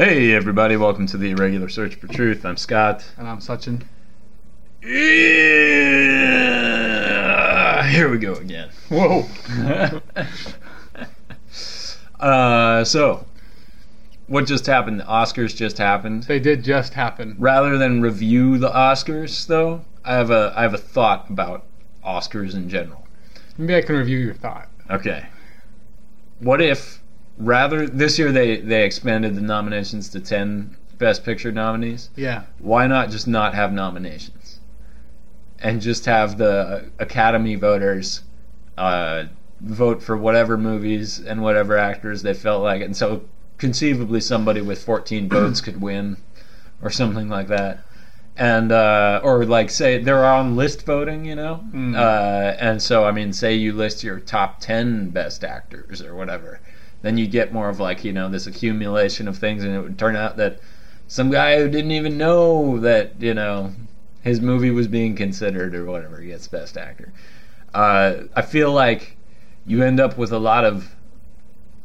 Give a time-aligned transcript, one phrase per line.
[0.00, 2.46] Hey, everybody, welcome to the Irregular Search for Truth.
[2.46, 3.04] I'm Scott.
[3.18, 3.82] And I'm Sachin.
[4.82, 4.96] Yeah,
[7.86, 8.70] here we go again.
[8.88, 9.26] Whoa.
[12.18, 13.26] uh, so,
[14.26, 15.00] what just happened?
[15.00, 16.22] The Oscars just happened.
[16.22, 17.36] They did just happen.
[17.38, 21.66] Rather than review the Oscars, though, I have a I have a thought about
[22.02, 23.06] Oscars in general.
[23.58, 24.70] Maybe I can review your thought.
[24.88, 25.26] Okay.
[26.38, 27.02] What if
[27.38, 32.10] rather this year they they expanded the nominations to 10 best picture nominees?
[32.16, 32.42] Yeah.
[32.58, 34.60] Why not just not have nominations?
[35.58, 38.22] And just have the Academy voters
[38.78, 39.24] uh,
[39.60, 43.22] vote for whatever movies and whatever actors they felt like and so
[43.58, 46.16] conceivably somebody with 14 votes could win
[46.80, 47.80] or something like that
[48.38, 51.94] and uh, or like say they're on list voting, you know, Mm.
[51.94, 56.60] uh, and so I mean, say you list your top ten best actors or whatever,
[57.02, 59.98] then you get more of like you know this accumulation of things, and it would
[59.98, 60.58] turn out that
[61.08, 63.72] some guy who didn't even know that you know
[64.22, 67.12] his movie was being considered or whatever gets best actor.
[67.72, 69.16] Uh, I feel like
[69.66, 70.94] you end up with a lot of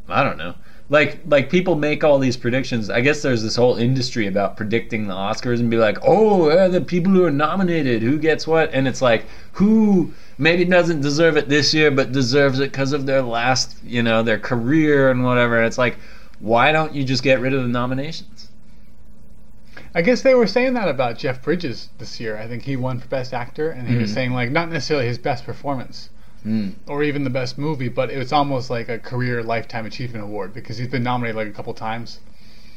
[0.07, 0.55] I don't know.
[0.87, 2.91] Like like people make all these predictions.
[2.91, 6.79] I guess there's this whole industry about predicting the Oscars and be like, "Oh, the
[6.81, 11.49] people who are nominated, who gets what?" And it's like, who maybe doesn't deserve it
[11.49, 15.57] this year but deserves it because of their last, you know, their career and whatever.
[15.57, 15.97] And it's like,
[16.39, 18.49] why don't you just get rid of the nominations?
[19.95, 22.37] I guess they were saying that about Jeff Bridges this year.
[22.37, 24.13] I think he won for Best Actor, and he was Mhm.
[24.13, 26.09] saying, like, not necessarily his best performance
[26.45, 26.73] Mm.
[26.87, 30.53] or even the best movie, but it was almost like a career lifetime achievement award
[30.53, 32.19] because he's been nominated like a couple times.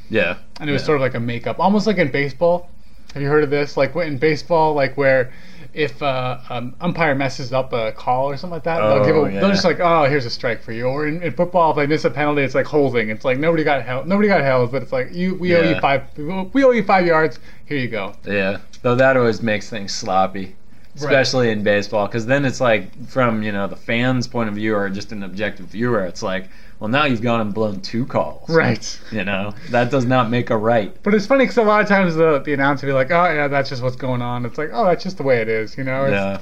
[0.08, 0.36] Yeah.
[0.60, 0.86] And it was Yeah.
[0.86, 2.70] sort of like a makeup, almost like in baseball.
[3.12, 3.76] Have you heard of this?
[3.76, 5.30] Like in baseball, like where
[5.74, 9.26] if uh, um, umpire messes up a call or something like that, they'll give Oh,
[9.26, 9.40] a, yeah.
[9.40, 10.86] they're just like, oh, here's a strike for you.
[10.86, 13.10] Or in, in football, if they miss a penalty, it's like holding.
[13.10, 15.78] It's like nobody got held, nobody got held, but it's like you, we owe you
[15.80, 17.38] five, we owe you five yards.
[17.66, 18.14] Here you go.
[18.26, 20.56] Yeah, though that always makes things sloppy,
[21.04, 24.74] especially in baseball, because then it's like from you know the fans' point of view
[24.74, 26.48] or just an objective viewer, it's like,
[26.80, 29.00] well, now you've gone and blown two calls, Right.
[29.10, 30.94] You know that does not make a right.
[31.02, 33.32] But it's funny because a lot of times the the announcer will be like, oh
[33.32, 34.44] yeah, that's just what's going on.
[34.46, 36.06] It's like, oh, that's just the way it is, you know.
[36.06, 36.40] It's- Yeah,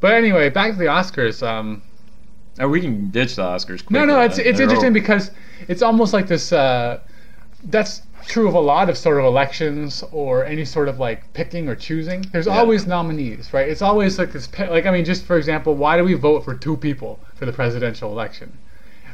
[0.00, 1.46] But anyway, back to the Oscars.
[1.46, 1.82] Um,
[2.58, 3.88] and we can ditch the Oscars.
[3.90, 4.06] No, quickly.
[4.06, 5.00] no, it's it's They're interesting over.
[5.00, 5.30] because
[5.68, 6.52] it's almost like this.
[6.52, 6.98] Uh,
[7.64, 11.68] that's true of a lot of sort of elections or any sort of like picking
[11.68, 12.24] or choosing.
[12.32, 12.58] There's Yeah.
[12.58, 13.68] always nominees, right?
[13.68, 14.48] It's always like this.
[14.58, 17.52] Like I mean, just for example, why do we vote for two people for the
[17.52, 18.52] presidential election?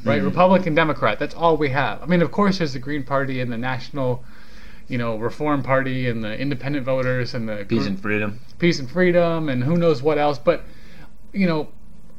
[0.04, 0.26] Right, Mhm.
[0.26, 1.18] Republican, Democrat.
[1.18, 2.02] That's all we have.
[2.02, 4.22] I mean, of course, there's the Green Party and the National,
[4.88, 8.40] you know, Reform Party and the Independent voters and the peace gr- and freedom.
[8.58, 10.64] peace and freedom and who knows what else but
[11.32, 11.68] you know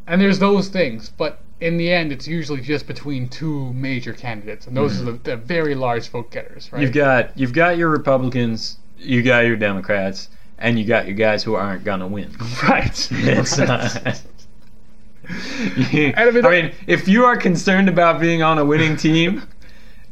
[0.07, 4.67] and there's those things but in the end it's usually just between two major candidates
[4.67, 6.81] and those are the, the very large vote getters right?
[6.81, 11.43] You've got you've got your Republicans, you got your Democrats, and you got your guys
[11.43, 12.31] who aren't gonna win.
[12.63, 13.07] right.
[13.11, 14.15] It's, uh,
[15.27, 16.13] I mean-
[16.45, 19.43] I mean, if you are concerned about being on a winning team,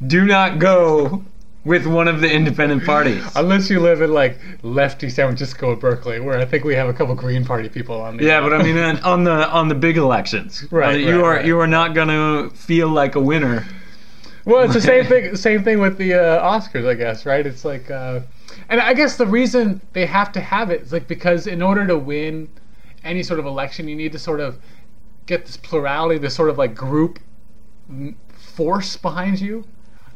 [0.08, 1.24] do not go
[1.66, 3.24] with one of the independent parties.
[3.36, 6.90] unless you live in like lefty San Francisco or Berkeley where I think we have
[6.90, 9.76] a couple Green Party people on the Yeah, but I mean, on- the on the
[9.76, 11.46] big elections, Right, uh, you right, are right.
[11.46, 13.66] you are not gonna feel like a winner.
[14.46, 15.36] Well, it's the same thing.
[15.38, 17.26] Same thing with the uh, Oscars, I guess.
[17.26, 17.46] Right?
[17.48, 18.20] It's like, uh,
[18.68, 21.88] and I guess the reason they have to have it is like because in order
[21.88, 22.50] to win
[23.06, 24.60] any sort of election, you need to sort of
[25.28, 27.20] get this plurality, this sort of like group
[28.34, 29.66] force behind you,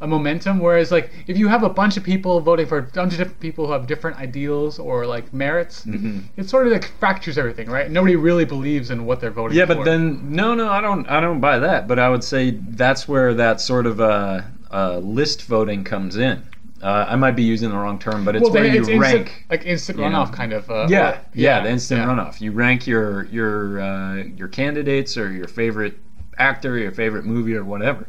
[0.02, 0.59] a momentum.
[0.59, 3.40] Whereas, like, if you have a bunch of people voting for a bunch of different
[3.40, 6.24] people who have different ideals or like merits, Mhm.
[6.38, 7.90] it sort of like fractures everything, right?
[7.90, 9.59] Nobody really believes in what they're voting for.
[9.59, 9.75] Yeah, for.
[9.75, 11.88] but then no, no, I don't, I don't buy that.
[11.88, 14.41] But I would say that's where that sort of uh,
[14.72, 16.44] uh, list voting comes in.
[16.84, 19.16] Uh, I might be using the wrong term, but it's well, where you it's rank.
[19.30, 20.38] instant, like instant runoff know.
[20.38, 20.69] kind of.
[20.69, 22.06] Uh, yeah, or- yeah, the instant yeah.
[22.07, 22.40] runoff.
[22.40, 25.97] You rank your your uh, your candidates or your favorite
[26.38, 28.07] actor, your favorite movie, or whatever.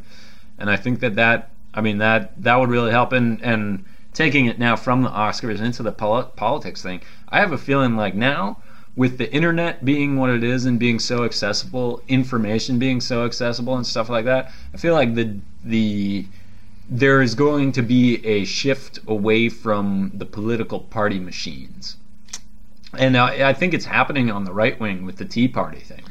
[0.59, 3.13] And I think that that I mean that that would really help.
[3.13, 7.51] And and taking it now from the Oscars into the poli- politics thing, I have
[7.51, 8.57] a feeling like now
[8.95, 13.77] with the internet being what it is and being so accessible, information being so accessible
[13.77, 16.25] and stuff like that, I feel like the the
[16.89, 21.97] there is going to be a shift away from the political party machines.
[22.97, 26.03] And I, I think it's happening on the right wing with the Tea Party thing.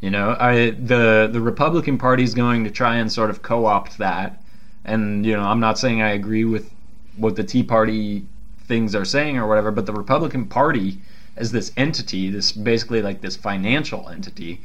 [0.00, 3.98] You know, I the the Republican Party is going to try and sort of co-opt
[3.98, 4.42] that,
[4.88, 6.72] and you know, I'm not saying I agree with
[7.16, 8.24] what the Tea Party
[8.66, 10.98] things are saying or whatever, but the Republican Party
[11.36, 14.60] as this entity, this basically like this financial entity,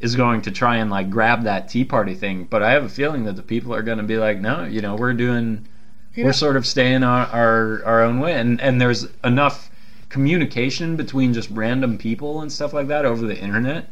[0.00, 2.44] is going to try and like grab that Tea Party thing.
[2.44, 4.80] But I have a feeling that the people are going to be like, no, you
[4.80, 5.66] know, we're doing
[6.14, 9.70] You we're sort of staying our, our our own way, and and there's enough
[10.08, 13.88] communication between just random people and stuff like that over the internet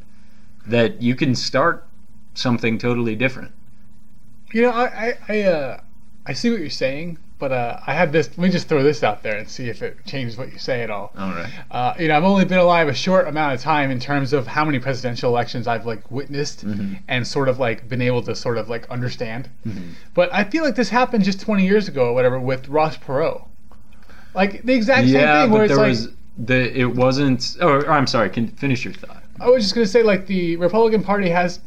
[0.66, 1.86] that you can start
[2.34, 3.52] something totally different.
[4.52, 5.80] You know, I I I, uh,
[6.26, 8.28] I see what you're saying, but uh, I had this.
[8.30, 10.82] Let me just throw this out there and see if it changes what you say
[10.82, 11.12] at all.
[11.18, 11.50] All right.
[11.70, 14.46] Uh, you know, I've only been alive a short amount of time in terms of
[14.46, 16.64] how many presidential elections I've like witnessed
[17.08, 19.48] and sort of like been able to sort of like understand.
[20.14, 23.44] But I feel like this happened just 20 years ago or whatever with Ross Perot.
[24.34, 26.08] Like the exact same Yeah, thing where but it's there like was
[26.38, 27.56] the it wasn't.
[27.60, 28.30] Oh, or I'm sorry.
[28.30, 29.22] Can finish your thought.
[29.40, 31.60] I was just gonna say like the Republican Party has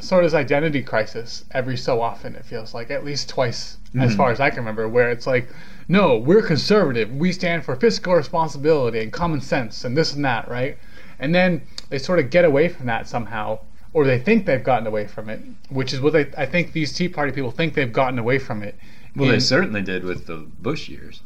[0.00, 2.34] sort of identity crisis every so often.
[2.34, 4.16] It feels like at least twice, as mm-hmm.
[4.16, 5.48] far as I can remember, where it's like,
[5.88, 7.12] no, we're conservative.
[7.14, 10.78] We stand for fiscal responsibility and common sense and this and that, right?
[11.18, 13.60] And then they sort of get away from that somehow,
[13.92, 15.40] or they think they've gotten away from it,
[15.70, 18.62] which is what they, I think these Tea Party people think they've gotten away from
[18.62, 18.74] it.
[19.14, 21.22] Well, they certainly did with the Bush years.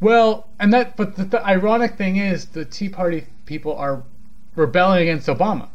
[0.00, 4.02] well, and that, but the, the ironic thing is, the Tea Party people are
[4.56, 5.68] rebelling against Obama.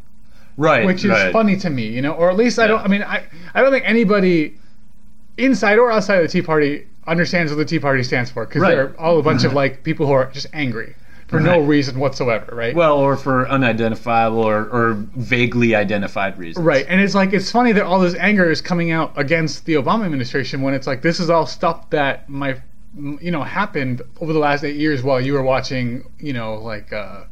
[0.60, 0.86] Right.
[0.86, 1.32] which is right.
[1.32, 2.82] funny to me, you know, or at least I don't.
[2.82, 3.24] I mean, I
[3.54, 4.58] I don't think anybody
[5.38, 8.62] inside or outside of the Tea Party understands what the Tea Party stands for because
[8.62, 8.76] Right.
[8.76, 10.96] they're all a bunch of like people who are just angry
[11.28, 12.76] for no reason whatsoever, right?
[12.76, 16.66] Well, or for unidentifiable or, or vaguely identified reasons.
[16.66, 19.76] Right, and it's like it's funny that all this anger is coming out against the
[19.76, 22.60] Obama administration when it's like this is all stuff that my,
[23.22, 26.92] you know, happened over the last eight years while you were watching, you know, like
[26.92, 27.26] uh,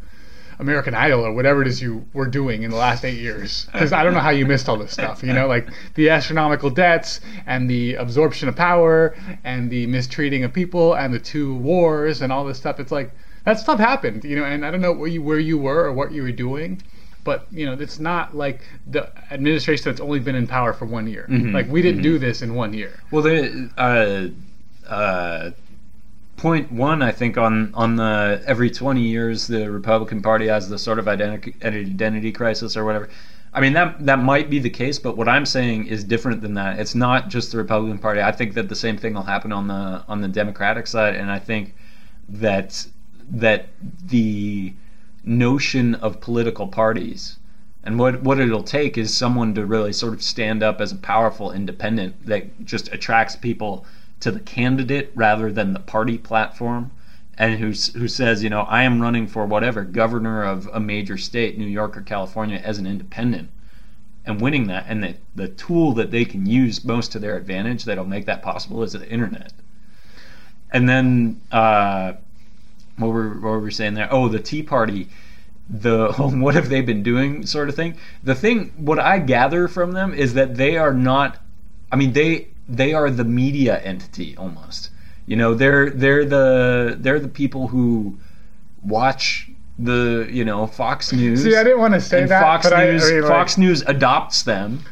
[0.60, 3.68] American Idol or whatever it is you were doing in the last eight years.
[3.72, 6.70] Because I don't know how you missed all this stuff, you know, like the astronomical
[6.70, 12.22] debts and the absorption of power and the mistreating of people and the two wars
[12.22, 12.80] and all this stuff.
[12.80, 13.12] It's like
[13.46, 15.94] that stuff happened, you know, and I don't know where you where you were or
[15.94, 16.82] what you were doing
[17.24, 21.06] but you know it's not like the administration that's only been in power for one
[21.08, 25.52] year like we didn't do this in one year Well, the uh, uh,
[26.38, 30.78] point one, I think, on on the every twenty years the Republican Party has the
[30.78, 33.10] sort of identity identity crisis or whatever.
[33.54, 36.54] I mean that that might be the case, but what I'm saying is different than
[36.54, 36.80] that.
[36.80, 38.22] It's not just the Republican Party.
[38.22, 41.32] I think that the same thing will happen on the on the Democratic side, and
[41.32, 41.76] I think
[42.30, 42.88] that
[43.30, 43.70] that
[44.06, 44.74] the
[45.24, 47.38] notion of political parties
[47.84, 50.98] and what what it'll take is someone to really sort of stand up as a
[50.98, 53.86] powerful independent that just attracts people
[54.20, 56.92] to the candidate rather than the party platform
[57.38, 57.68] and who
[57.98, 61.68] who says, you know, I am running for whatever governor of a major state, New
[61.68, 63.50] York or California as an independent
[64.28, 67.86] and winning that and the the tool that they can use most to their advantage
[67.86, 69.54] that'll make that possible is the internet.
[70.72, 72.14] And then uh
[72.98, 74.10] what were what were we saying there?
[74.12, 75.08] Oh, the Tea Party
[75.70, 77.98] the what have they been doing sort of thing.
[78.24, 81.38] The thing what I gather from them is that they are not
[81.92, 84.90] I mean they they are the media entity almost.
[85.26, 88.18] You know, they're they're the they're the people who
[88.84, 89.50] watch
[89.80, 91.44] the, you know, Fox News.
[91.44, 93.82] see i didn't want to say that Fox News I, I mean, like, Fox News
[93.84, 94.84] adopts them.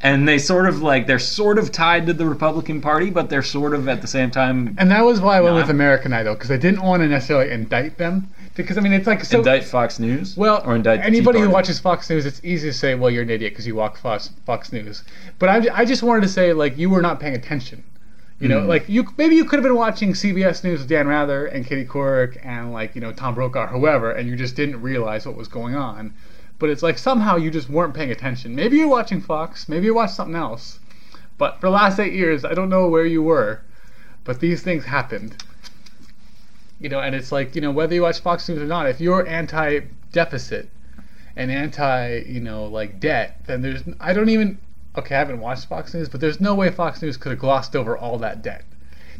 [0.00, 3.42] And they sort of like they're sort of tied to the Republican Party, but they're
[3.42, 6.12] sort of at the same time and that was why i went No, with american
[6.12, 9.38] idol because i didn't want to necessarily indict them because i mean it's like so
[9.38, 10.36] indict Fox News.
[10.36, 13.30] Well, or indict anybody who watches Fox News, it's easy to say, "Well, you're an
[13.30, 15.02] idiot because you watch Fox, Fox News."
[15.38, 17.82] But I, I just wanted to say, like, you were not paying attention.
[18.40, 18.66] You know, Mm.
[18.66, 21.84] like you maybe you could have been watching CBS News with Dan Rather and Katie
[21.86, 25.48] Couric and like you know Tom Brokaw whoever, and you just didn't realize what was
[25.48, 26.12] going on.
[26.58, 28.54] But it's like somehow you just weren't paying attention.
[28.54, 30.78] Maybe you're watching Fox, maybe you watched something else.
[31.38, 33.60] But for the last eight years, I don't know where you were,
[34.24, 35.42] but these things happened.
[36.80, 39.00] You know, and it's like, you know, whether you watch Fox News or not, if
[39.00, 39.80] you're anti
[40.12, 40.68] deficit
[41.36, 44.58] and anti, you know, like debt, then there's, I don't even,
[44.96, 47.74] okay, I haven't watched Fox News, but there's no way Fox News could have glossed
[47.74, 48.64] over all that debt.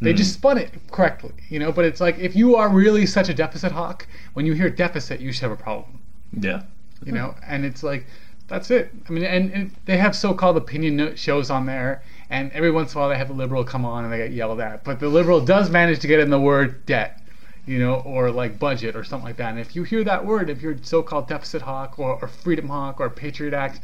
[0.01, 0.17] They hmm.
[0.17, 3.33] just spun it correctly, you know, but it's like, if you are really such a
[3.33, 5.99] deficit hawk, when you hear deficit, you should have a problem
[6.39, 6.63] Yeah.
[7.03, 8.05] you know and it's like
[8.47, 12.71] that's it i mean and, and they have so-called opinion shows on there and every
[12.71, 14.83] once in a while they have a liberal come on and they get yelled at
[14.83, 17.21] but the liberal does manage to get in the word debt
[17.65, 20.49] you know or like budget or something like that and if you hear that word
[20.49, 23.79] if you're so-called deficit hawk or, or freedom hawk or patriot act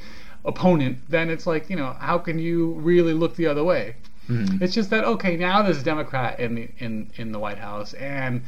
[0.45, 3.95] opponent then it's like you know how can you really look the other way
[4.27, 4.45] hmm.
[4.61, 7.93] it's just that okay now there's a democrat in the in in the white house
[7.93, 8.41] and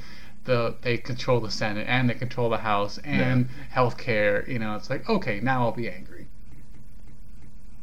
[0.45, 4.47] the they control the Senate and they control the House and healthcare.
[4.47, 6.27] You know, it's like okay, now I'll be angry.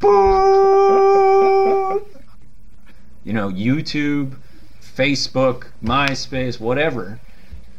[3.24, 4.36] you know, YouTube,
[4.82, 7.20] Facebook, MySpace, whatever,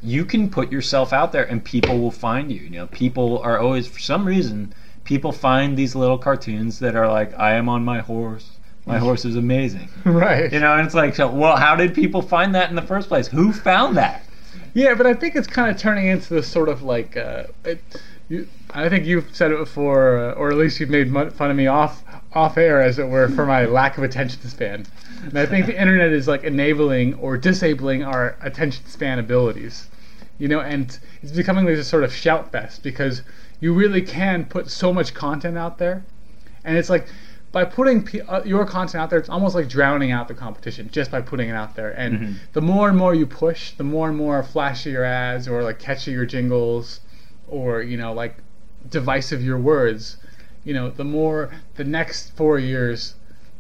[0.03, 2.62] you can put yourself out there and people will find you.
[2.62, 7.08] You know, people are always, for some reason, people find these little cartoons that are
[7.08, 9.89] like, I am on my horse, My horse is amazing.
[10.05, 10.51] right.
[10.51, 13.08] You know, and it's like, so, well, how did people find that in the first
[13.08, 13.27] place?
[13.27, 14.25] Who found that?
[14.74, 17.17] Yeah, but I think it's kind of turning into this sort of like.
[17.17, 17.84] Uh, it,
[18.29, 21.58] you, I think you've said it before, uh, or at least you've made fun of
[21.58, 22.03] me off
[22.34, 24.86] off air, as it were, for my lack of attention span.
[25.24, 29.89] And I think the internet is like enabling or disabling our attention span abilities.
[30.41, 33.21] You know, and it's becoming this sort of shout fest because
[33.60, 36.03] you really can put so much content out there,
[36.63, 37.05] and it's like
[37.51, 40.89] by putting p- uh, your content out there, it's almost like drowning out the competition
[40.91, 41.91] just by putting it out there.
[41.91, 42.33] And Mhm.
[42.53, 45.77] the more and more you push, the more and more flashy your ads or like
[45.77, 47.01] catchy your jingles,
[47.48, 48.38] or you know like
[48.89, 50.17] divisive your words,
[50.63, 53.13] you know, the more the next four years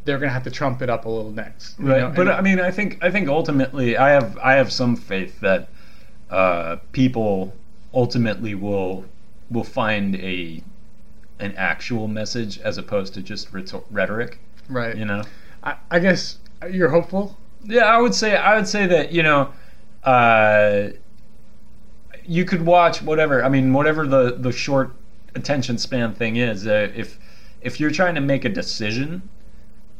[0.05, 1.77] they're gonna have to trump it up a little next.
[1.77, 4.71] Right, know, but and- I mean, I think I think ultimately, I have I have
[4.71, 5.67] some faith that
[6.31, 7.53] uh, people
[7.93, 9.05] ultimately will
[9.49, 10.63] will find a
[11.39, 14.39] an actual message as opposed to just rhetor- rhetoric.
[14.69, 14.95] right.
[14.95, 15.23] You know.
[15.63, 16.37] I, I guess
[16.71, 17.37] you're hopeful.
[17.63, 19.51] Yeah, I would say I would say that you know,
[20.03, 20.89] uh,
[22.25, 23.43] you could watch whatever.
[23.43, 24.95] I mean, whatever the the short
[25.35, 26.65] attention span thing is.
[26.65, 27.19] Uh, if
[27.61, 29.21] if you're trying to make a decision,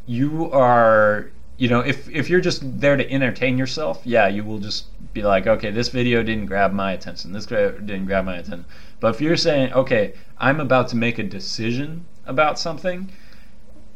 [0.06, 4.60] you are you know if if you're just there to entertain yourself, yeah, you will
[4.60, 7.34] just be like, okay, this video didn't grab my attention.
[7.34, 8.66] This didn't grab my attention.
[9.00, 13.12] But if you're saying, okay, I'm about to make a decision about something,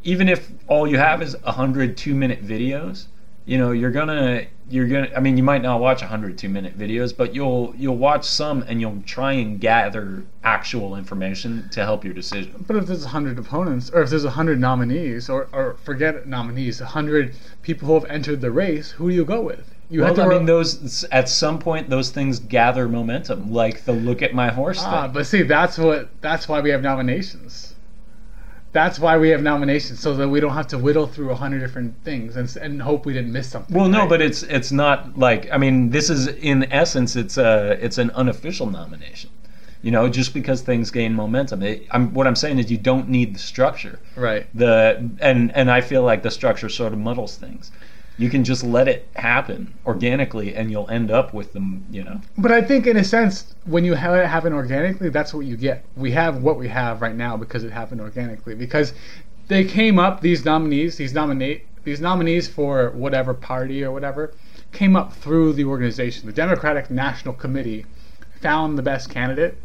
[0.03, 3.07] even if all you have is 100 two minute videos
[3.45, 6.77] you know you're gonna you're gonna i mean you might not watch 100 two minute
[6.77, 12.03] videos but you'll you'll watch some and you'll try and gather actual information to help
[12.03, 15.47] your decision But if there's a hundred opponents, or if there's a hundred nominees, or,
[15.51, 19.41] or forget nominees, a hundred people who have entered the race, who do you go
[19.41, 19.74] with?
[19.89, 20.23] You well, have to.
[20.23, 24.33] I ro- mean, those at some point those things gather momentum, like the look at
[24.33, 25.13] my horse ah, thing.
[25.13, 26.09] but see, that's what.
[26.21, 27.75] That's why we have nominations.
[28.71, 31.59] That's why we have nominations, so that we don't have to whittle through a hundred
[31.59, 33.73] different things and, and hope we didn't miss something.
[33.73, 34.09] Well, no, right?
[34.09, 38.09] but it's it's not like I mean, this is in essence it's a it's an
[38.11, 39.29] unofficial nomination.
[39.81, 41.61] You know, just because things gain momentum.
[41.61, 43.99] It, I'm, what I'm saying is you don't need the structure.
[44.15, 44.47] right.
[44.55, 47.71] The and and I feel like the structure sort of muddles things.
[48.17, 51.85] You can just let it happen organically, and you'll end up with them.
[51.91, 52.21] You know.
[52.37, 55.57] But I think, in a sense, when you have it happen organically, that's what you
[55.57, 55.83] get.
[55.97, 58.55] We have what we have right now because it happened organically.
[58.55, 58.93] Because
[59.47, 64.33] they came up, these nominees, these nominate, these nominees for whatever party or whatever,
[64.71, 66.25] came up through the organization.
[66.25, 67.85] The Democratic National Committee
[68.41, 69.57] found the best candidate,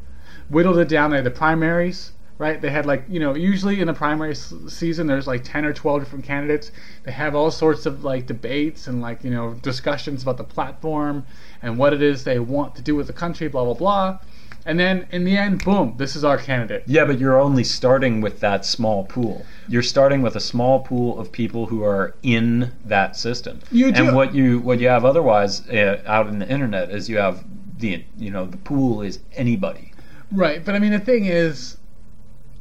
[0.48, 1.10] whittled it down.
[1.10, 2.60] They had the primaries, right?
[2.60, 5.72] They had like you know usually in the primary s- season there's like ten or
[5.72, 6.72] twelve different candidates.
[7.04, 11.24] They have all sorts of like debates and like you know discussions about the platform
[11.62, 14.18] and what it is they want to do with the country, blah blah blah.
[14.66, 16.82] And then in the end, boom, this is our candidate.
[16.86, 19.46] Yeah, but you're only starting with that small pool.
[19.68, 23.60] You're starting with a small pool of people who are in that system.
[23.72, 27.08] You do- And what you what you have otherwise uh, out in the internet is
[27.08, 27.44] you have
[27.78, 29.92] the you know the pool is anybody.
[30.32, 31.76] Right, but I mean the thing is,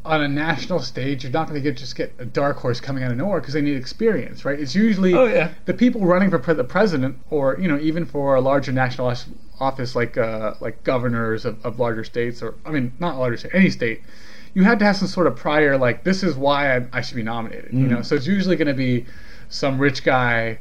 [0.06, 3.04] on a national stage, you're not going to get just get a dark horse coming
[3.04, 4.60] out of nowhere because they need experience, right?
[4.60, 5.50] It's usually Oh, yeah.
[5.66, 9.14] the people running for pre- the president, or you know, even for a larger national
[9.60, 13.52] office like uh, like governors of, of larger states, or I mean, not larger state,
[13.54, 14.02] any state.
[14.54, 17.16] You had to have some sort of prior, like this is why I, I should
[17.18, 17.72] be nominated.
[17.74, 17.90] You Mm.
[17.90, 19.06] know, so it's usually going to be
[19.50, 20.60] some rich guy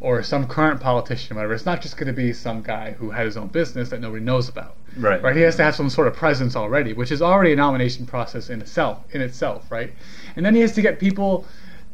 [0.00, 1.54] or some current politician, or whatever.
[1.54, 4.22] It's not just going to be some guy who had his own business that nobody
[4.24, 5.22] knows about Right.
[5.22, 5.34] right?
[5.34, 8.50] He has to have some sort of presence already, which is already a nomination process
[8.50, 9.92] in itself, in itself, right?
[10.36, 11.46] And then he has to get people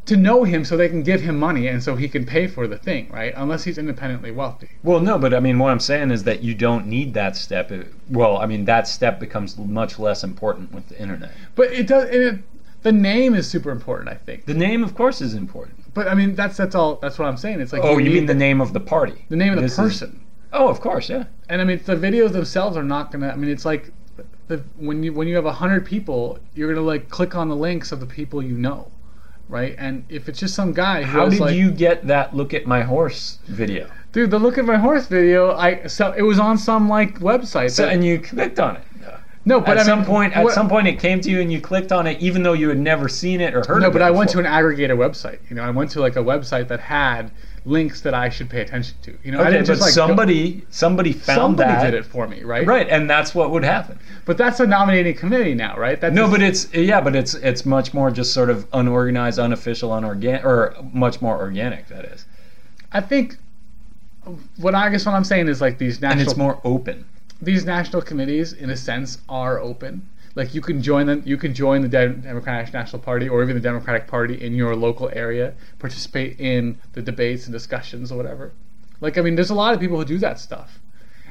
[0.07, 2.67] to know him so they can give him money and so he can pay for
[2.67, 3.33] the thing, right?
[3.37, 4.69] Unless he's independently wealthy.
[4.83, 7.71] Well, no, but I mean, what I'm saying is that you don't need that step.
[7.71, 11.33] It- Well, I mean, that step becomes much less important with the internet.
[11.55, 12.09] But it does.
[12.11, 12.41] It,
[12.83, 14.47] the name is super important, I think.
[14.47, 15.77] The name, of course, is important.
[15.95, 16.97] But I mean, that's that's all.
[16.97, 17.61] That's what I'm saying.
[17.61, 19.25] It's like oh, you mean the name of the party?
[19.29, 20.21] the name of the This is- person.
[20.53, 21.25] oh, of course, yeah.
[21.49, 23.29] And I mean, the videos themselves are not gonna.
[23.29, 23.93] I mean, it's like
[24.49, 27.57] the when you when you have a hundred people, you're gonna like click on the
[27.57, 28.91] links of the people you know,
[29.49, 29.75] right?
[29.79, 32.67] And if it's just some guy who How did like, you get that "Look at
[32.67, 33.89] My Horse" video?
[34.13, 37.71] Dude, the look at my horse video, I so it was on some like website.
[37.71, 38.83] So, that- and you clicked on it.
[39.45, 41.51] No, but at I some mean, point, at some point, it came to you, and
[41.53, 43.95] you clicked on it, even though you had never seen it or heard No, of
[43.95, 43.99] it.
[43.99, 45.39] but I went to an aggregator website.
[45.49, 47.31] You know, I went to like a website that had
[47.67, 49.17] links that I should pay attention to.
[49.23, 51.91] You know, I didn't but just like go- somebody, somebody found somebody that.
[51.91, 52.67] did it for me, right?
[52.67, 53.99] Right, and that's what would happen.
[54.27, 56.01] But that's a nominating committee now, right?
[56.01, 59.39] That's No, just- but it's yeah, but it's it's much more just sort of unorganized,
[59.39, 61.87] unofficial, unorganic, or much more organic.
[61.89, 62.27] That is,
[62.93, 63.37] I think
[64.59, 67.05] what I guess what I'm saying is like these and it's more open.
[67.43, 71.55] These national committees, in a sense, are open like you can join them, you can
[71.55, 75.55] join the De- Democratic National Party or even the Democratic Party in your local area,
[75.79, 78.53] participate in the debates and discussions or whatever.
[79.01, 80.79] Like I mean, there's a lot of people who do that stuff,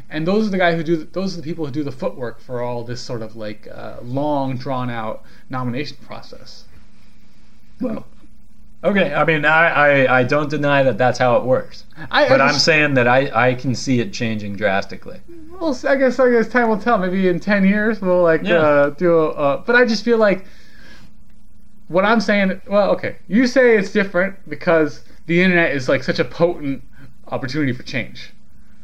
[0.09, 0.97] and those are the guys who do.
[1.05, 3.97] Those are the people who do the footwork for all this sort of like uh,
[4.01, 6.65] long, drawn out nomination process.
[7.79, 8.05] Well,
[8.83, 9.13] okay.
[9.13, 9.67] I mean, I,
[10.05, 11.85] I, I don't deny that that's how it works.
[12.11, 15.19] I, But I I'm saying that I, I can see it changing drastically.
[15.59, 16.97] Well, I guess I guess time will tell.
[16.97, 18.55] Maybe in ten years we'll like Yeah.
[18.59, 19.29] uh, do a.
[19.31, 20.45] Uh, but I just feel like
[21.87, 22.61] what I'm saying.
[22.67, 26.83] Well, okay, you say it's different because the internet is like such a potent
[27.27, 28.31] opportunity for change,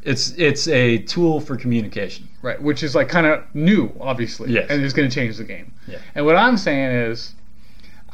[0.03, 2.27] It's it's a tool for communication.
[2.43, 2.61] right?
[2.61, 4.67] Which is like kind of new, obviously, Yes.
[4.69, 5.71] and it's going to change the game.
[5.87, 5.97] Yeah.
[6.13, 7.33] And what I'm saying is,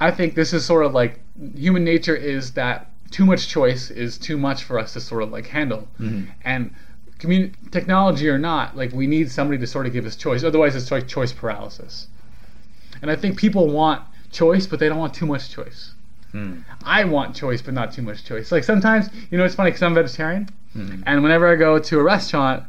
[0.01, 1.19] I think this is sort of like
[1.55, 5.31] human nature is that too much choice is too much for us to sort of
[5.31, 6.31] like handle, mm-hmm.
[6.43, 6.73] and
[7.19, 10.43] commun- technology or not, like we need somebody to sort of give us choice.
[10.43, 12.07] Otherwise, it's like choice paralysis.
[13.03, 15.93] And I think people want choice, but they don't want too much choice.
[16.31, 16.61] Hmm.
[16.83, 18.51] I want choice, but not too much choice.
[18.51, 21.03] Like sometimes, you know, it's funny because I'm vegetarian, hmm.
[21.05, 22.63] and whenever I go to a restaurant,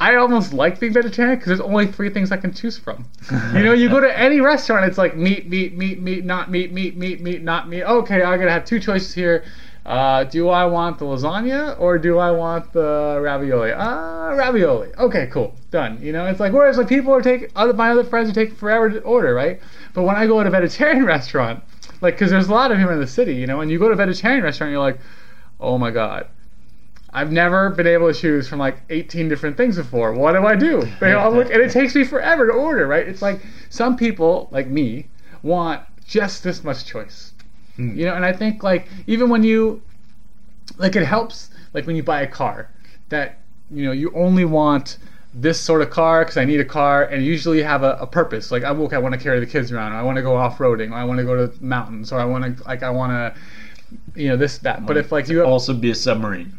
[0.00, 3.04] I almost like being vegetarian because there's only three things I can choose from.
[3.54, 6.72] you know, you go to any restaurant, it's like meat, meat, meat, meat, not meat,
[6.72, 7.84] meat, meat, meat, not meat.
[7.84, 9.44] Okay, I gotta have two choices here.
[9.84, 13.72] Uh, do I want the lasagna or do I want the ravioli?
[13.72, 14.88] Ah, ravioli.
[14.98, 15.98] Okay, cool, done.
[16.00, 18.54] You know, it's like whereas like people are taking other my other friends are taking
[18.54, 19.60] forever to order, right?
[19.92, 21.62] But when I go to a vegetarian restaurant,
[22.00, 23.88] like because there's a lot of them in the city, you know, and you go
[23.88, 24.98] to a vegetarian restaurant, you're like,
[25.60, 26.26] oh my god,
[27.12, 30.12] I've never been able to choose from like 18 different things before.
[30.12, 30.86] What do I do?
[31.00, 33.06] They all look, and it takes me forever to order, right?
[33.06, 35.08] It's like some people, like me,
[35.42, 37.32] want just this much choice.
[37.76, 37.98] Hmm.
[37.98, 39.82] You know, and I think like even when you,
[40.78, 42.70] like it helps, like when you buy a car,
[43.08, 43.38] that
[43.72, 44.98] you know you only want
[45.32, 48.06] this sort of car because I need a car, and usually you have a, a
[48.06, 48.50] purpose.
[48.50, 50.36] Like, I'm okay, I want to carry the kids around, or I want to go
[50.36, 52.90] off roading, or I want to go to mountains, or I want to like I
[52.90, 54.86] want to, you know, this that.
[54.86, 56.52] But if like you have, Also, be a submarine.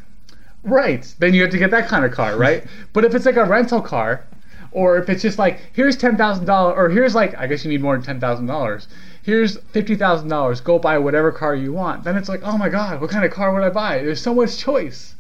[0.64, 1.14] Right.
[1.20, 2.66] Then you have to get that kind of car, right?
[2.94, 4.26] but if it's like a rental car,
[4.72, 7.72] or if it's just like here's ten thousand dollars, or here's like I guess you
[7.72, 8.88] need more than ten thousand dollars.
[9.24, 10.62] Here's fifty thousand dollars.
[10.62, 12.04] Go buy whatever car you want.
[12.04, 13.98] Then it's like, oh my god, what kind of car would I buy?
[14.00, 15.16] There's so much choice,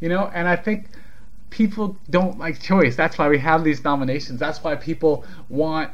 [0.00, 0.30] you know.
[0.32, 0.86] And I think
[1.50, 2.96] people don't like choice.
[2.96, 4.40] That's why we have these nominations.
[4.40, 5.90] That's why people want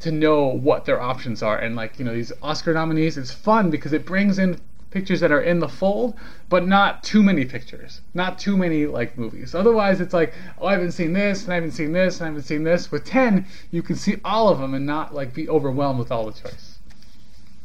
[0.00, 1.58] to know what their options are.
[1.58, 4.60] And like you know these Oscar nominees, it's fun because it brings in
[4.96, 6.14] pictures that are in the fold,
[6.48, 9.54] but not too many pictures, not too many like movies.
[9.54, 12.28] Otherwise, it's like, oh, I haven't seen this, and I haven't seen this, and I
[12.28, 12.90] haven't seen this.
[12.90, 16.24] With ten, you can see all of them and not like be overwhelmed with all
[16.24, 16.78] the choice.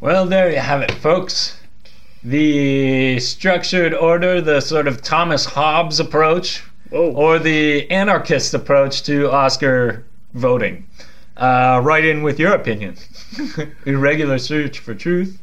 [0.01, 1.57] Well, there you have it, folks.
[2.21, 7.13] The structured order, the sort of Thomas Hobbes approach, Whoa.
[7.13, 10.85] or the anarchist approach to Oscar voting.
[11.37, 12.97] Uh, write in with your opinion.
[13.85, 15.41] Irregular search for truth.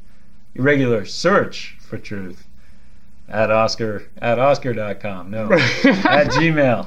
[0.54, 2.46] Irregular search for truth.
[3.28, 5.30] At Oscar at Oscar.com.
[5.30, 5.44] No.
[5.52, 6.86] at Gmail.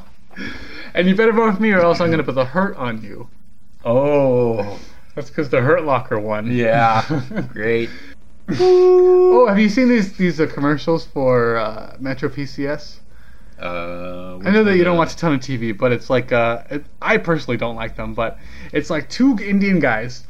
[0.93, 3.03] And you better vote for me, or else I'm going to put the hurt on
[3.03, 3.27] you.
[3.83, 4.79] Oh.
[5.15, 6.51] That's because the Hurt Locker won.
[6.51, 7.03] Yeah.
[7.53, 7.89] Great.
[8.49, 12.99] Oh, have you seen these these uh, commercials for uh, Metro PCS?
[13.59, 16.63] Uh, I know that you don't watch a ton of TV, but it's like uh,
[16.69, 18.39] it, I personally don't like them, but
[18.73, 20.25] it's like two Indian guys,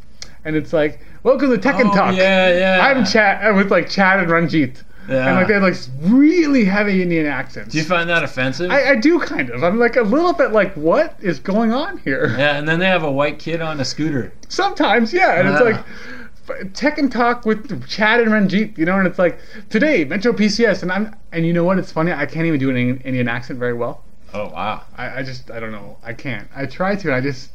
[0.45, 2.15] and it's like welcome to Tech and Oh, Talk.
[2.15, 2.85] yeah, yeah.
[2.87, 5.27] I'm Chad with like Chad and Ranjit, Yeah.
[5.27, 7.71] and like they have like really heavy Indian accents.
[7.71, 8.71] Do you find that offensive?
[8.71, 9.63] I, I do kind of.
[9.63, 12.33] I'm like a little bit like, what is going on here?
[12.37, 14.33] yeah, and then they have a white kid on a scooter.
[14.49, 15.63] Sometimes, yeah, and it's Ah.
[15.63, 20.33] like Tech and Talk with Chad and Ranjit, you know, and it's like today Metro
[20.33, 21.77] PCS, and I'm and you know what?
[21.79, 22.11] It's funny.
[22.11, 24.03] I can't even do an Indian- Indian accent very well.
[24.33, 24.83] Oh wow.
[24.97, 25.97] I, I just I don't know.
[26.03, 26.47] I can't.
[26.55, 27.13] I try to.
[27.13, 27.51] I just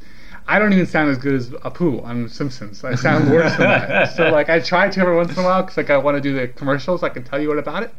[0.48, 2.85] I don't even sound as good as Apu on Simpsons.
[2.85, 4.12] I sound worse than that.
[4.16, 6.20] So like I try to every once in a while because like I want to
[6.20, 7.02] do the commercials.
[7.02, 7.94] I can tell you what about it.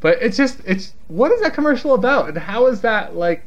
[0.00, 3.44] But it's just it's what is that commercial about and how is that like?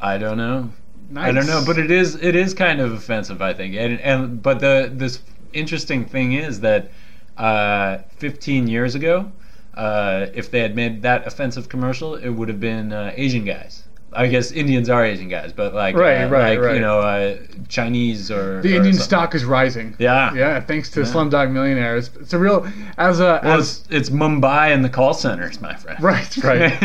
[0.00, 0.70] I don't know.
[1.10, 1.28] Nice?
[1.28, 3.76] I don't know, but it is it is kind of offensive, I think.
[3.76, 5.20] And and but the this
[5.52, 6.90] interesting thing is that
[7.36, 9.30] uh, 15 years ago,
[9.74, 13.84] uh, if they had made that offensive commercial, it would have been uh, Asian guys.
[14.12, 16.74] I guess Indians are Asian guys, but like Right, uh, right, like right.
[16.74, 17.36] you know uh,
[17.68, 19.04] Chinese or the or Indian something.
[19.04, 19.94] stock is rising.
[19.98, 21.06] Yeah, Yeah, thanks to Yeah.
[21.06, 22.10] Slumdog Millionaires.
[22.20, 22.66] It's a real
[22.96, 26.02] as a Well, as it's, it's Mumbai and the call centers, my friend.
[26.02, 26.82] right right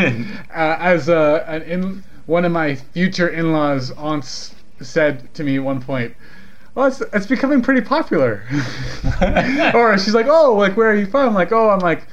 [0.54, 5.62] uh, as a an in one of my future in-laws aunts said to me at
[5.62, 6.14] one point.
[6.74, 8.42] Well, it's, it's becoming pretty popular.
[9.74, 11.28] or she's like, oh, like where are you from?
[11.28, 12.06] I'm like, oh, I'm like,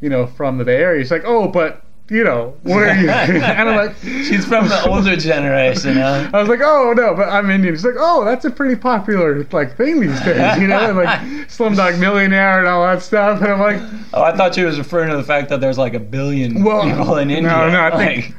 [0.00, 1.02] you know, from the Bay Area.
[1.02, 3.08] She's like, oh, but you know, where are you?
[3.10, 6.30] and I'm like, She's from the older generation, huh?
[6.34, 7.74] I was like, oh no, but I'm Indian.
[7.74, 11.18] She's like, oh, that's a pretty popular like thing these days, you know, and, like
[11.48, 13.40] Slumdog Millionaire and all that stuff.
[13.42, 13.80] And I'm like,
[14.14, 16.82] Oh, I thought she was referring to the fact that there's like a billion well,
[16.84, 17.50] people in India.
[17.50, 18.34] no, no, I Like, think,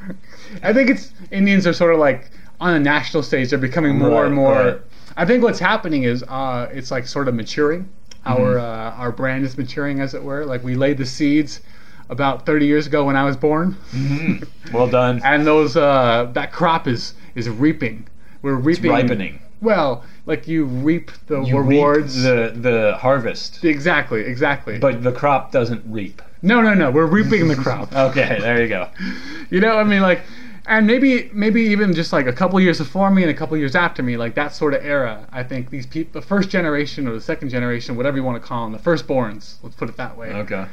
[0.63, 3.49] I think it's Indians are sort of like on a national stage.
[3.49, 4.53] They're becoming more Right, and more.
[4.53, 4.81] right.
[5.17, 7.89] I think what's happening is uh, it's like sort of maturing.
[8.25, 8.97] Our Mm-hmm.
[8.97, 10.45] uh, our brand is maturing, as it were.
[10.45, 11.61] Like we laid the seeds
[12.09, 13.75] about 30 years ago when I was born.
[13.91, 14.47] mhm.
[14.73, 15.21] well done.
[15.23, 18.07] and those uh, that crop is is reaping.
[18.41, 18.85] We're reaping.
[18.91, 19.39] It's ripening.
[19.61, 22.15] Well, like you reap the You rewards.
[22.15, 24.77] reap the the harvest, exactly, exactly.
[24.77, 26.21] but the crop doesn't reap.
[26.43, 26.91] no, no, no.
[26.91, 27.91] We're reaping the crop.
[28.09, 28.89] Okay, there you go.
[29.49, 30.21] you know, I mean, like,
[30.67, 33.75] and maybe maybe even just like a couple years before me and a couple years
[33.75, 35.25] after me, like that sort of era.
[35.31, 38.47] I think these people, the first generation or the second generation, whatever you want to
[38.47, 39.55] call them, the firstborns.
[39.63, 40.27] Let's put it that way.
[40.33, 40.65] Okay.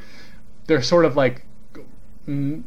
[0.66, 1.44] They're sort of like.
[2.28, 2.62] mm,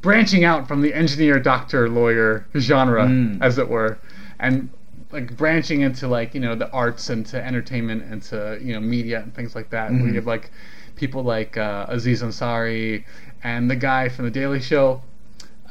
[0.00, 3.42] branching out from the engineer doctor lawyer genre Mm.
[3.42, 3.98] as it were
[4.38, 4.68] and
[5.10, 8.78] like branching into like you know the arts and to entertainment and to you know
[8.80, 10.04] media and things like that Mhm.
[10.04, 10.52] we have like
[10.94, 13.04] people like uh, aziz ansari
[13.42, 15.02] and the guy from the daily show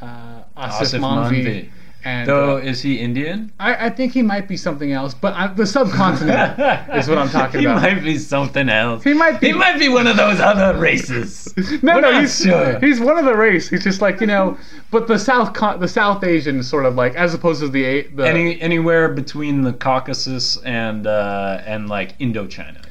[0.01, 1.69] uh, asif, Asif manvi, Manvi.
[2.07, 3.51] And Though, uh, is he Indian?
[3.59, 6.59] I, I think he might be something else but I, the subcontinent
[6.95, 9.03] is what i'm talking he about might be something else.
[9.03, 11.53] He might be- He might be one of those other races.
[11.83, 12.79] no, We're no, he's sure.
[12.79, 13.67] he's one of the race.
[13.69, 14.57] He's just like you know,
[14.91, 18.59] but the South the South Asian sort of like as opposed to the the Any
[18.61, 22.83] anywhere between the Caucasus and uh, and like Indochina?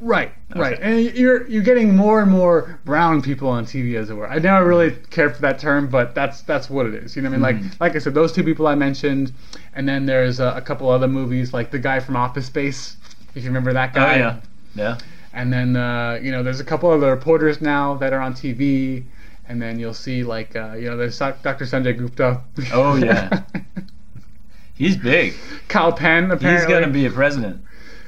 [0.00, 0.82] Right, right, Okay.
[1.08, 4.28] and you're you're getting more and more brown people on TV as it were.
[4.28, 7.16] I never really cared for that term, but that's that's what it is.
[7.16, 7.60] You know what I mean?
[7.62, 7.68] Mm-hmm.
[7.70, 9.32] Like like I said, those two people I mentioned,
[9.74, 12.96] and then there's a, a couple other movies like the guy from Office Space.
[13.34, 14.16] If you remember that Oh guy.
[14.16, 14.40] yeah,
[14.74, 14.98] yeah.
[15.32, 19.04] And then uh, you know, there's a couple other reporters now that are on TV,
[19.48, 21.64] and then you'll see like uh, you know, there's Dr.
[21.64, 22.40] Sanjay Gupta.
[22.72, 23.42] Oh, yeah.
[24.74, 25.34] He's big.
[25.68, 26.50] Kal Penn apparently.
[26.52, 27.62] He's gonna be a president.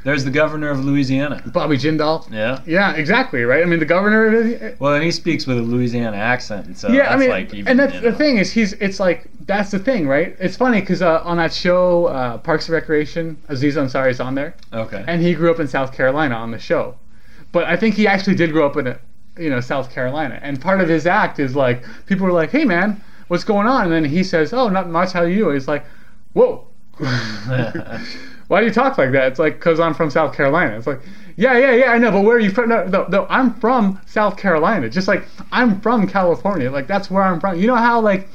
[0.06, 1.42] There's the governor of Louisiana.
[1.46, 2.30] Bobby Jindal.
[2.30, 2.60] Yeah.
[2.64, 3.42] Yeah, exactly.
[3.42, 3.60] Right.
[3.60, 4.26] I mean, the governor.
[4.38, 7.52] Of, Well, and he speaks with a Louisiana accent, so yeah, that's I mean, like
[7.52, 8.74] even, and that's you the thing is he's.
[8.74, 10.36] It's like that's the thing, right?
[10.38, 14.36] It's funny because uh, on that show, uh, Parks and Recreation, Aziz Ansari is on
[14.36, 15.04] there, Okay.
[15.08, 16.94] and he grew up in South Carolina on the show,
[17.50, 19.00] but I think he actually did grow up in, a,
[19.36, 22.64] you know, South Carolina, and part of his act is like people are like, "Hey,
[22.64, 25.14] man, what's going on?" And then he says, "Oh, not much.
[25.14, 25.84] How are you?" He's like,
[26.32, 26.68] "Whoa."
[28.48, 29.28] Why do you talk like that?
[29.32, 30.76] It's like because I'm from South Carolina.
[30.76, 31.00] It's like,
[31.36, 32.68] yeah, yeah, yeah, I know, but where are you from?
[32.68, 34.88] No, no, no, I'm from South Carolina.
[34.88, 36.70] Just like I'm from California.
[36.70, 37.58] Like that's where I'm from.
[37.58, 38.28] You know how like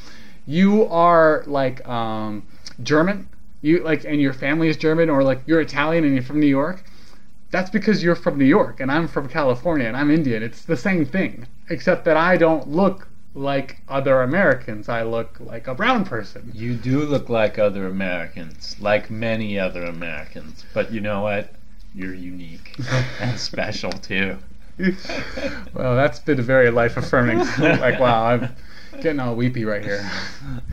[0.45, 2.43] you are like um,
[2.83, 3.27] German,
[3.61, 6.47] you like, and your family is German, or like you're Italian and you're from New
[6.47, 6.83] York.
[7.51, 10.41] That's because you're from New York and I'm from California and I'm Indian.
[10.41, 14.89] It's the same thing, except that I don't look like other Americans.
[14.89, 16.51] I look like a brown person.
[16.53, 20.65] You do look like other Americans, like many other Americans.
[20.73, 21.53] But you know what?
[21.93, 22.75] You're unique
[23.19, 24.37] and special too.
[25.73, 27.39] Well, that's been a very life affirming.
[27.59, 28.49] like, wow, I'm
[29.01, 30.09] getting all weepy right here.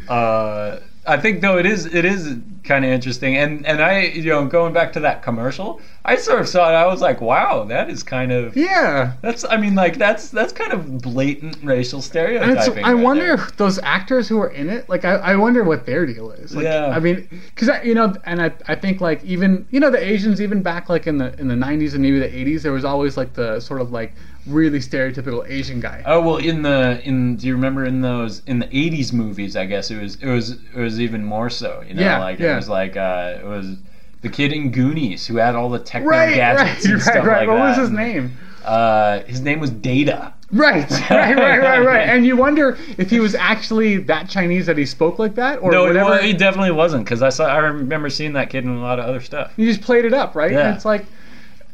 [0.08, 4.24] Uh, I think though it is it is kind of interesting, and and I you
[4.30, 6.74] know going back to that commercial, I sort of saw it.
[6.74, 9.14] I was like, wow, that is kind of Yeah.
[9.22, 12.84] that's I mean like that's that's kind of blatant racial stereotyping.
[12.84, 13.34] I right wonder there.
[13.46, 16.54] if those actors who are in it, like, I, I wonder what their deal is.
[16.54, 16.88] Like, Yeah.
[16.88, 20.40] I mean, because you know, and I, I think like even you know the Asians
[20.40, 23.16] even back like in the in the '90s and maybe the '80s, there was always
[23.16, 24.12] like the sort of like
[24.48, 26.02] really stereotypical Asian guy.
[26.06, 29.56] Oh well, in the in do you remember in those in the '80s movies?
[29.56, 31.82] I guess it was it was it was even more so.
[31.86, 32.52] You know, Yeah, like yeah.
[32.54, 33.76] it was like uh, it was
[34.22, 37.24] the kid in Goonies who had all the techno right, right, gadgets and right, stuff
[37.24, 37.38] right.
[37.46, 37.68] like what that.
[37.68, 38.36] was his name?
[38.64, 40.34] Uh, his name was Data.
[40.50, 42.08] Right, right, right, right, right.
[42.08, 45.70] And you wonder if he was actually that Chinese that he spoke like that, or
[45.70, 46.10] no, whatever.
[46.10, 48.98] well, he definitely wasn't because I saw I remember seeing that kid in a lot
[48.98, 49.52] of other stuff.
[49.56, 50.50] You just played it up, right?
[50.50, 50.66] Yeah.
[50.66, 51.04] And it's like,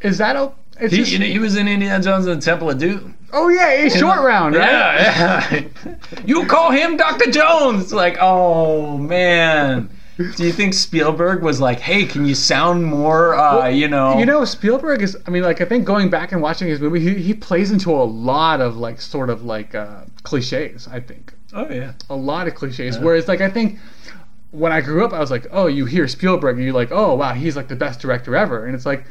[0.02, 0.52] is that a?
[0.80, 3.16] It's He, just, you know, he was in Indiana Jones and the Temple of Doom.
[3.32, 4.70] oh yeah, a short round, right?
[4.70, 5.94] Yeah, yeah.
[6.26, 7.30] you call him Dr.
[7.30, 7.92] Jones.
[7.92, 9.90] Like, oh man.
[10.16, 14.16] Do you think Spielberg was like, "Hey, can you sound more, uh, Well, you know?"
[14.16, 15.16] You know, Spielberg is.
[15.26, 17.90] I mean, like I think going back and watching his movie, he, he plays into
[17.90, 20.86] a lot of like sort of like uh, cliches.
[20.86, 21.94] I think Oh yeah.
[22.08, 22.96] a lot of cliches.
[22.96, 23.80] Whereas like I think
[24.52, 27.14] when I grew up, I was like, oh, you hear Spielberg, and you're like, oh
[27.16, 29.04] wow, he's like the best director ever, and it's like.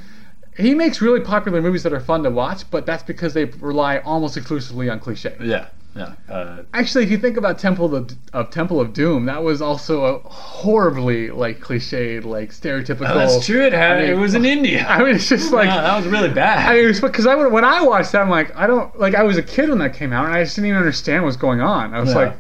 [0.58, 3.98] He makes really popular movies that are fun to watch, but that's because they rely
[4.00, 5.36] almost exclusively on cliche.
[5.42, 5.68] Yeah.
[5.96, 6.14] Yeah.
[6.28, 10.06] Uh, Actually, if you think about Temple of, of Temple of Doom, that was also
[10.06, 13.10] a horribly like cliched, like stereotypical.
[13.12, 13.62] oh, that's true.
[13.64, 13.98] It had.
[13.98, 14.88] I mean, it was in India.
[14.88, 16.68] I mean, it's just like Yeah, that was really bad.
[16.72, 19.14] I mean, because I when I watched that, I'm like, I don't like.
[19.14, 21.38] I was a kid when that came out, and I just didn't even understand what's
[21.38, 21.94] going on.
[21.94, 22.16] I was Yeah.
[22.16, 22.34] like,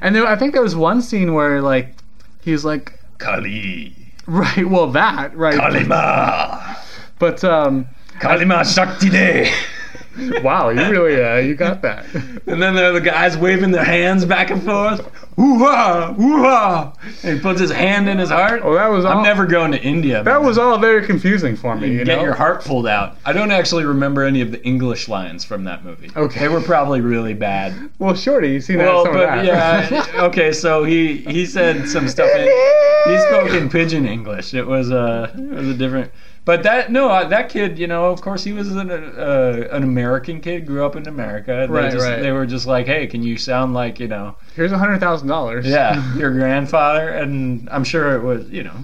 [0.00, 1.94] And there, I think there was one scene where like
[2.42, 3.94] he's like, Kali.
[4.26, 6.76] right, well that right, Kali Ma.
[7.24, 7.88] But um,
[8.20, 9.50] Kali Ma Shakti De.
[10.42, 12.04] wow, you really uh, you got that.
[12.46, 15.00] And then there are the guys waving their hands back and forth.
[15.38, 16.92] Ooh-ah, ooh-ah.
[17.22, 18.60] And he puts his hand in his heart.
[18.62, 19.16] Oh, that was all.
[19.16, 20.22] I'm never going to India.
[20.22, 20.46] That man.
[20.46, 21.90] was all very confusing for me.
[21.92, 22.22] You Get know?
[22.22, 23.16] your heart pulled out.
[23.24, 26.10] I don't actually remember any of the English lines from that movie.
[26.14, 26.40] Okay.
[26.40, 27.90] They were probably really bad.
[27.98, 28.84] Well, Shorty, you seen that?
[28.84, 29.44] Well, but that.
[29.46, 30.52] yeah, okay.
[30.52, 32.28] So he he said some stuff.
[32.36, 32.42] In,
[33.10, 34.52] he spoke in pidgin English.
[34.52, 36.12] It was a it was a different.
[36.44, 40.40] But that no, that kid, you know, of course he was an uh, an American
[40.42, 41.66] kid, grew up in America.
[41.66, 42.20] They Right, just, right.
[42.20, 45.28] They were just like, hey, can you sound like you know, Here's a hundred thousand
[45.28, 45.66] dollars.
[45.66, 47.08] yeah, your grandfather?
[47.08, 48.76] And I'm sure it was, you know,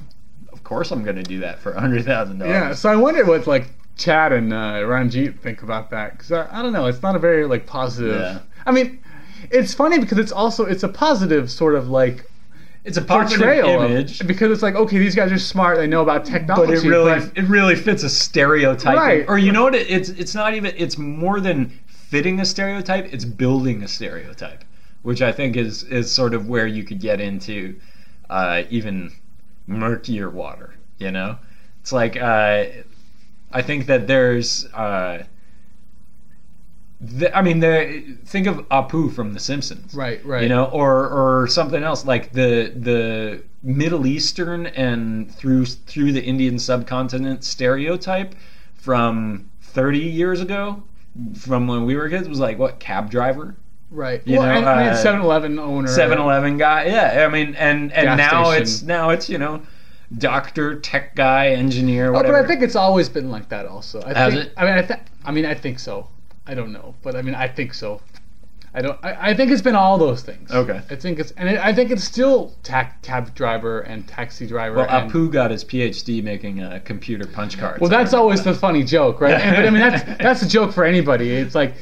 [0.53, 2.53] of course I'm going to do that for a hundred thousand dollars.
[2.53, 3.67] Yeah, so I wonder what like
[3.99, 6.87] Chad and uh, Ranjit think about that because I, I don't know.
[6.87, 8.19] It's not a very like positive.
[8.23, 8.39] Yeah.
[8.65, 9.03] I mean,
[9.51, 12.25] it's funny because it's also it's a positive sort of like
[12.85, 14.27] It's a portrayal of- image.
[14.27, 15.77] because it's like okay, these guys are smart.
[15.77, 16.75] They know about technology.
[16.77, 19.25] but it really but- it really fits a stereotype Right.
[19.29, 23.13] or you know what it, it's it's not even it's more than fitting a stereotype
[23.13, 24.65] it's building a stereotype
[25.03, 27.77] which i think is is sort of where you could get into
[28.29, 29.13] uh, even
[29.69, 31.39] murkier water you know
[31.81, 32.65] it's like uh,
[33.53, 35.23] i think that there's uh,
[37.01, 40.43] the, I mean, the think of Apu from The Simpsons, right, right.
[40.43, 46.23] you know, or or something else like the the Middle Eastern and through through the
[46.23, 48.35] Indian subcontinent stereotype
[48.75, 50.83] from 30 years ago,
[51.35, 53.57] from when we were kids, was like what cab driver,
[53.91, 54.21] right.
[54.27, 55.89] you well, know, and, I mean, uh, 7-Eleven owner.
[55.89, 56.85] 7-Eleven guy.
[56.87, 58.63] Yeah, I mean, and and now station.
[58.63, 59.63] it's now it's you know,
[60.19, 63.65] doctor, tech guy, engineer, Oh, but I think it's always been like that.
[63.65, 64.53] Also, I Has think, it?
[64.57, 66.09] I mean, I, th- I mean, I think so.
[66.51, 68.01] I don't know, but I mean, I think so.
[68.75, 68.99] I don't.
[69.05, 70.51] I, I think it's been all those things.
[70.51, 70.81] Okay.
[70.91, 74.77] I think it's, and it, I think it's still ta- cab driver and taxi driver.
[74.77, 77.81] well, and, Apu got his PhD making uh, computer punch cards.
[77.81, 79.41] Well, that's always the funny joke, right?
[79.41, 81.31] And, but I mean, that's that's a joke for anybody.
[81.31, 81.75] It's like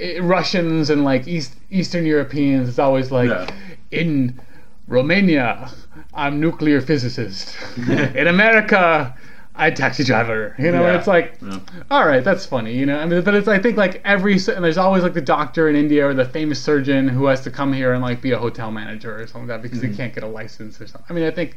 [0.00, 2.68] eh, Russians and like East Eastern Europeans.
[2.68, 3.48] It's always like Yeah.
[3.92, 4.40] in
[4.88, 5.70] Romania,
[6.12, 7.56] I'm nuclear physicist.
[7.76, 9.14] in America,
[9.58, 10.54] I taxi driver.
[10.58, 10.98] You know, and Yeah.
[10.98, 11.58] it's like, Yeah.
[11.90, 12.72] all right, that's funny.
[12.74, 15.20] You know, I mean, but it's I think like every and there's always like the
[15.20, 18.32] doctor in India or the famous surgeon who has to come here and like be
[18.32, 19.90] a hotel manager or something like that because Mm-hmm.
[19.90, 21.06] he can't get a license or something.
[21.10, 21.56] I mean, I think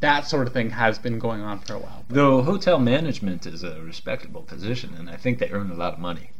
[0.00, 2.04] that sort of thing has been going on for a while.
[2.08, 5.98] Though hotel management is a respectable position, and I think they earn a lot of
[5.98, 6.30] money.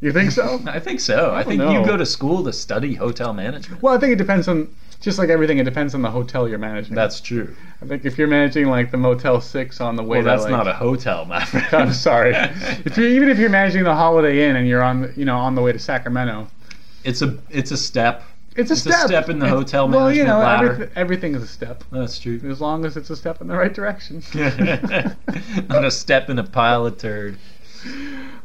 [0.00, 0.60] You think so?
[0.66, 1.32] I think so.
[1.32, 1.72] I, think know.
[1.78, 3.82] you go to school to study hotel management.
[3.82, 4.68] Well, I think it depends on
[5.02, 5.58] just like everything.
[5.58, 6.94] It depends on the hotel you're managing.
[6.94, 7.54] That's true.
[7.82, 10.50] I think if you're managing like the Motel Six on the way, Well, that's to,
[10.50, 11.66] not a hotel, my friend.
[11.74, 12.32] I'm sorry.
[12.34, 15.36] if you even if you're managing the Holiday Inn and you're on the, you know
[15.36, 16.48] on the way to Sacramento,
[17.04, 18.22] it's a it's a step.
[18.56, 19.06] it's a It's a step.
[19.06, 20.86] step in the hotel Well, you know, management ladder.
[20.86, 22.40] everyth- everything is a step That's true.
[22.48, 24.22] as long as it's a step in the right direction.
[25.68, 27.36] not a step in a pile of turd.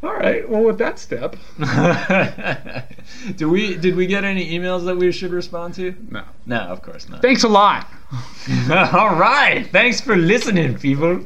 [0.04, 0.48] All right.
[0.50, 1.36] Well, with that step,
[3.36, 5.96] do we did we get any emails that we should respond to?
[6.10, 6.24] no.
[6.46, 7.22] No, of course not.
[7.22, 7.88] Thanks a lot.
[8.70, 9.68] All right.
[9.72, 11.20] Thanks for listening, people.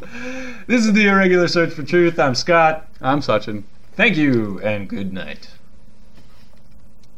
[0.68, 2.20] This is the Irregular Search for Truth.
[2.20, 2.88] I'm Scott.
[3.02, 3.64] I'm Sachin.
[3.96, 5.50] Thank you and good night.